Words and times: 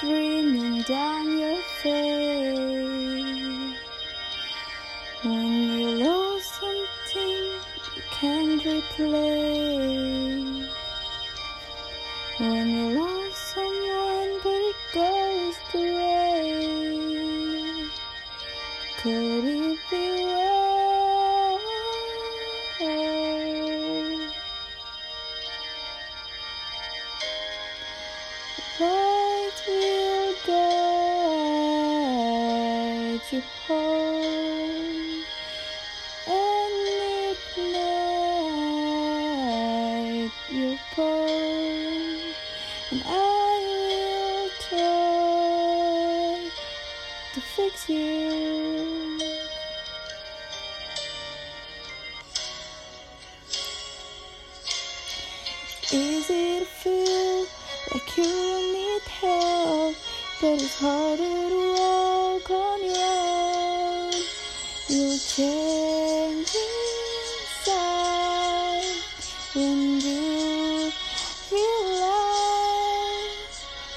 streaming 0.00 0.80
down 0.84 1.38
your 1.38 1.60
face. 1.82 3.76
When 5.22 5.78
you 5.78 5.88
lose 6.04 6.46
something 6.58 7.44
you 7.96 8.02
can't 8.10 8.64
replace. 8.64 10.68
When 12.38 12.66
you 12.76 12.86
lost 12.98 13.40
someone 13.54 14.32
but 14.42 14.60
it 14.70 14.80
goes 14.94 15.56
waste. 15.74 17.92
Could 19.02 19.44
it 19.44 19.78
be? 19.90 20.00
Will 29.68 30.34
guide 30.46 31.20
you 33.30 33.42
home, 33.66 35.24
and 36.26 36.74
midnight 37.56 37.96
you'll 40.50 40.78
burn, 40.96 42.34
and 42.90 43.02
I 43.04 43.08
will 43.76 44.48
try 44.68 46.34
to 47.34 47.40
fix 47.40 47.74
you. 47.88 48.08
Easy 55.92 56.44
to 56.60 56.64
feel 56.64 57.46
like 57.92 58.10
you 58.16 58.49
but 60.40 60.62
it's 60.62 60.78
harder 60.80 61.48
to 61.52 61.74
walk 61.76 62.50
on 62.50 62.82
your 62.82 62.96
own. 62.96 64.12
You'll 64.88 65.18
change 65.18 66.56
inside 67.50 67.84
when 69.54 70.00
you 70.00 70.90
realize 71.52 72.56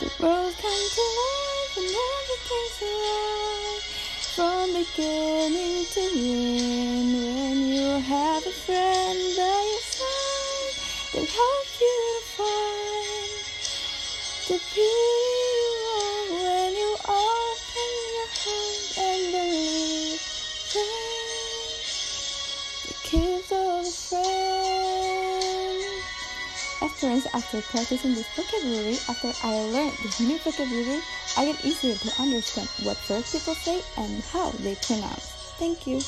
the 0.00 0.08
world 0.18 0.54
comes 0.56 0.90
to 0.96 1.04
life 1.20 1.76
and 1.76 1.92
everything's 2.08 2.80
alright 2.88 3.84
from 4.32 4.64
beginning 4.72 5.84
to 5.92 6.00
end. 6.00 7.12
When 7.20 7.58
you 7.68 7.90
have 8.00 8.42
a 8.46 8.54
friend 8.64 9.18
by 9.36 9.60
your 9.72 9.84
side, 9.92 10.74
they'll 11.12 11.26
help 11.26 11.68
you 11.80 11.96
to 12.16 12.22
find 12.38 13.44
the 14.48 14.58
peace 14.74 15.29
After 27.02 27.62
practicing 27.62 28.14
this 28.14 28.28
vocabulary, 28.36 28.98
after 29.08 29.32
I 29.42 29.54
learned 29.72 29.96
this 30.02 30.20
new 30.20 30.36
vocabulary, 30.36 31.00
I 31.38 31.46
get 31.46 31.64
easier 31.64 31.94
to 31.94 32.20
understand 32.20 32.68
what 32.82 32.98
first 32.98 33.32
people 33.32 33.54
say 33.54 33.80
and 33.96 34.22
how 34.24 34.50
they 34.50 34.74
pronounce. 34.74 35.32
Thank 35.56 35.86
you. 35.86 36.02